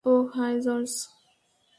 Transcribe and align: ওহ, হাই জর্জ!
ওহ, 0.05 0.25
হাই 0.35 0.53
জর্জ! 0.61 0.91